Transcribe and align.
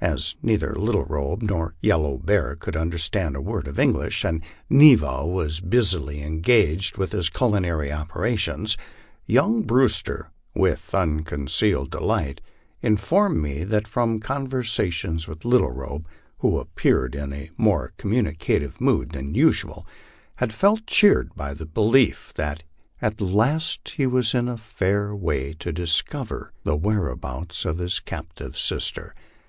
As 0.00 0.36
neither 0.44 0.76
Little 0.76 1.02
Robe 1.04 1.42
nor 1.42 1.74
Yellow 1.80 2.16
Bear 2.16 2.54
could 2.54 2.76
understand 2.76 3.34
a 3.34 3.40
word 3.40 3.66
of 3.66 3.80
English, 3.80 4.24
and 4.24 4.40
Neva 4.70 5.26
was 5.26 5.58
busily 5.58 6.22
engaged 6.22 6.98
with 6.98 7.10
his 7.10 7.28
culinary 7.28 7.90
operations, 7.90 8.76
young 9.26 9.62
Brewster, 9.62 10.30
with 10.54 10.94
unconcealed 10.94 11.90
delight, 11.90 12.40
informed 12.80 13.42
me 13.42 13.64
that 13.64 13.88
from 13.88 14.20
conversations 14.20 15.26
with 15.26 15.44
Little 15.44 15.72
Robe, 15.72 16.06
who 16.38 16.60
appeared 16.60 17.16
in 17.16 17.32
a 17.32 17.50
more 17.56 17.92
communicative 17.96 18.80
mood 18.80 19.10
than 19.10 19.34
usual, 19.34 19.84
he 20.38 20.46
felt 20.46 20.86
cheered 20.86 21.34
by 21.34 21.54
the 21.54 21.66
belief 21.66 22.32
that 22.36 22.62
at 23.00 23.20
last 23.20 23.94
he 23.96 24.06
was 24.06 24.32
in 24.32 24.46
a 24.46 24.56
fair 24.56 25.12
way 25.12 25.52
to 25.54 25.72
discover 25.72 26.52
the 26.62 26.76
where 26.76 27.08
abouts 27.08 27.64
of 27.64 27.78
his 27.78 27.98
captive 27.98 28.56
sister. 28.56 29.12